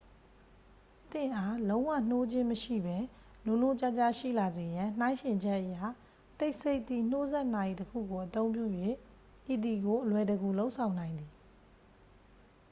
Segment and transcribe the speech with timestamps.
[1.11, 2.97] သင့်အား လုံးဝနှိုးခြင်းမရှိဘဲ
[3.45, 5.75] နိုးနိုးကြားကြားရှိလာစေရန် နှိုင်းယှဉ်ချက်အရ
[6.39, 8.63] တိတ်ဆိတ်သည့် နှိုးစက်နာရီတစ်ခုကို အသုံးပြု၍
[9.53, 11.31] ဤသည်ကို အလွယ်တကူ လုပ်ဆောင်နိုင်သည်